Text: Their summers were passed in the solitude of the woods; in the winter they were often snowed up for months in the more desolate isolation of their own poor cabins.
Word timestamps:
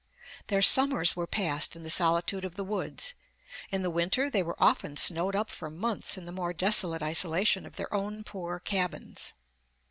Their 0.47 0.63
summers 0.63 1.15
were 1.15 1.27
passed 1.27 1.75
in 1.75 1.83
the 1.83 1.91
solitude 1.91 2.43
of 2.43 2.55
the 2.55 2.63
woods; 2.63 3.13
in 3.69 3.83
the 3.83 3.91
winter 3.91 4.31
they 4.31 4.41
were 4.41 4.55
often 4.57 4.97
snowed 4.97 5.35
up 5.35 5.51
for 5.51 5.69
months 5.69 6.17
in 6.17 6.25
the 6.25 6.31
more 6.31 6.53
desolate 6.53 7.03
isolation 7.03 7.67
of 7.67 7.75
their 7.75 7.93
own 7.93 8.23
poor 8.23 8.59
cabins. 8.59 9.33